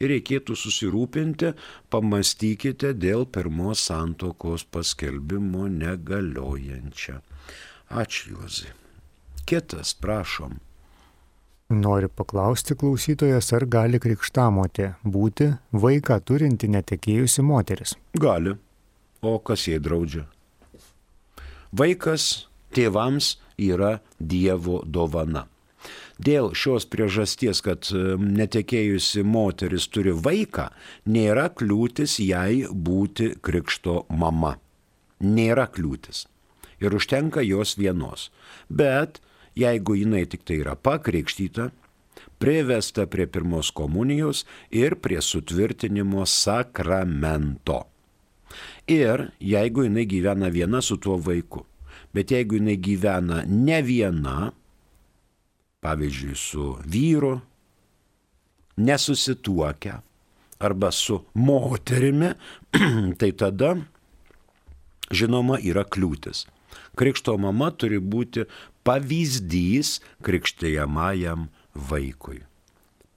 ir 0.00 0.12
reikėtų 0.14 0.56
susirūpinti, 0.58 1.52
pamastykite 1.90 2.94
dėl 2.94 3.26
pirmos 3.26 3.82
santokos 3.90 4.64
paskelbimo 4.64 5.66
negaliojančią. 5.72 7.18
Ačiū 7.88 8.34
Juozai. 8.36 8.72
Kitas, 9.48 9.94
prašom. 9.96 10.58
Nori 11.68 12.08
paklausti 12.08 12.72
klausytojas, 12.80 13.50
ar 13.52 13.66
gali 13.68 14.00
krikštamotė 14.00 14.94
būti 15.04 15.50
vaiką 15.72 16.16
turinti 16.24 16.68
netekėjusi 16.72 17.44
moteris? 17.44 17.92
Gali. 18.16 18.54
O 19.20 19.34
kas 19.44 19.66
jai 19.68 19.80
draudžia? 19.82 20.24
Vaikas 21.72 22.48
tėvams 22.72 23.34
yra 23.60 23.98
Dievo 24.16 24.80
dovana. 24.86 25.44
Dėl 26.18 26.50
šios 26.50 26.86
priežasties, 26.90 27.60
kad 27.62 27.86
netekėjusi 28.18 29.22
moteris 29.22 29.86
turi 29.86 30.10
vaiką, 30.10 30.66
nėra 31.06 31.46
kliūtis 31.54 32.18
jai 32.24 32.66
būti 32.66 33.36
krikšto 33.38 34.02
mama. 34.10 34.56
Nėra 35.22 35.68
kliūtis. 35.70 36.26
Ir 36.82 36.94
užtenka 36.94 37.42
jos 37.46 37.76
vienos. 37.78 38.30
Bet 38.68 39.20
jeigu 39.58 39.94
jinai 39.98 40.24
tik 40.30 40.42
tai 40.46 40.58
yra 40.62 40.74
pakrikštyta, 40.74 41.70
privesta 42.38 43.06
prie 43.06 43.26
pirmos 43.26 43.70
komunijos 43.74 44.44
ir 44.70 44.98
prie 45.02 45.22
sutvirtinimo 45.22 46.26
sakramento. 46.26 47.84
Ir 48.90 49.28
jeigu 49.38 49.86
jinai 49.86 50.06
gyvena 50.08 50.50
viena 50.50 50.82
su 50.82 50.96
tuo 50.96 51.18
vaiku, 51.20 51.66
bet 52.14 52.32
jeigu 52.34 52.58
jinai 52.58 52.78
gyvena 52.80 53.42
ne 53.46 53.82
viena, 53.82 54.52
pavyzdžiui, 55.84 56.36
su 56.36 56.76
vyru, 56.84 57.40
nesusituokę 58.76 59.98
arba 60.58 60.90
su 60.90 61.24
moterimi, 61.34 62.32
tai 63.18 63.32
tada, 63.32 63.76
žinoma, 65.10 65.58
yra 65.62 65.84
kliūtis. 65.86 66.46
Krikšto 66.98 67.36
mama 67.38 67.70
turi 67.70 68.00
būti 68.02 68.44
pavyzdys 68.86 69.98
krikštėjamajam 70.26 71.46
vaikui. 71.74 72.42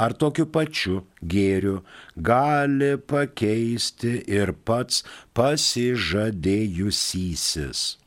ar 0.00 0.16
tokiu 0.16 0.48
pačiu 0.48 1.04
gėriu 1.20 1.84
gali 2.16 2.96
pakeisti 2.96 4.24
ir 4.24 4.56
pats 4.64 5.04
pasižadėjusysis. 5.36 8.00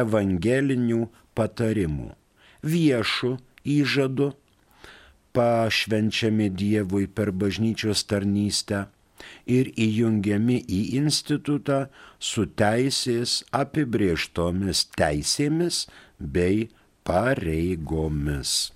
evangelinių 0.02 1.08
patarimų- 1.38 2.12
viešų 2.74 3.32
įžadų, 3.78 4.34
pašvenčiami 5.38 6.48
Dievui 6.50 7.08
per 7.08 7.32
bažnyčios 7.32 8.04
tarnystę 8.10 8.88
ir 9.46 9.70
įjungiami 9.76 10.58
į 10.66 10.82
institutą 11.00 11.80
su 12.20 12.46
teisės 12.62 13.44
apibrieštomis 13.62 14.88
teisėmis 14.98 15.86
bei 16.20 16.68
pareigomis. 17.08 18.72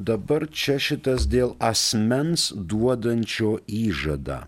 Dabar 0.00 0.46
čia 0.48 0.78
šitas 0.80 1.26
dėl 1.28 1.54
asmens 1.60 2.48
duodančio 2.54 3.58
įžadą. 3.68 4.46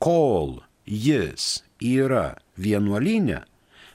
Kol 0.00 0.60
jis 0.86 1.60
yra 1.84 2.34
vienuolinė, 2.56 3.42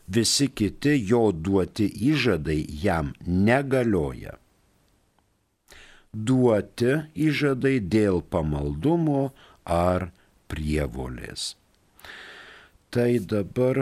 visi 0.07 0.47
kiti 0.53 0.95
jo 1.09 1.31
duoti 1.33 1.87
įžadai 2.11 2.59
jam 2.83 3.13
negalioja. 3.25 4.37
Duoti 6.13 6.93
įžadai 7.27 7.79
dėl 7.81 8.21
pamaldumo 8.21 9.31
ar 9.65 10.11
prievolės. 10.47 11.55
Tai 12.95 13.09
dabar 13.19 13.81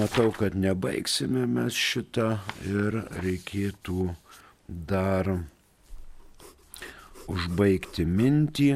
matau, 0.00 0.32
kad 0.34 0.56
nebaigsime 0.58 1.44
mes 1.46 1.76
šitą 1.78 2.40
ir 2.66 2.96
reikėtų 3.22 4.08
dar 4.90 5.30
užbaigti 7.30 8.08
mintį. 8.08 8.72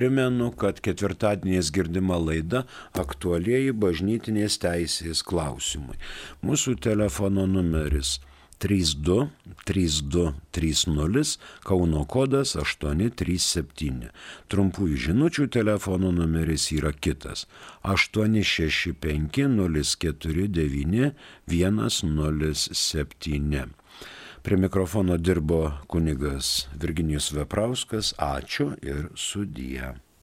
Primenu, 0.00 0.46
kad 0.56 0.78
ketvirtadienės 0.80 1.68
girdima 1.76 2.16
laida 2.16 2.62
aktualiai 2.96 3.68
bažnytinės 3.76 4.54
teisės 4.62 5.20
klausimai. 5.28 5.98
Mūsų 6.40 6.78
telefono 6.86 7.44
numeris 7.44 8.14
32 8.64 9.28
3230 9.66 11.36
Kauno 11.68 12.04
kodas 12.08 12.56
837. 12.56 14.08
Trumpųjų 14.48 14.96
žinučių 15.04 15.44
telefono 15.52 16.08
numeris 16.16 16.70
yra 16.78 16.92
kitas 16.96 17.44
865 17.84 19.44
049 19.52 21.12
107. 22.00 23.79
Prie 24.42 24.56
mikrofono 24.56 25.16
dirbo 25.16 25.72
kunigas 25.86 26.68
Virginijus 26.80 27.32
Veprauskas. 27.32 28.14
Ačiū 28.16 28.72
ir 28.82 29.10
sudie. 29.14 29.92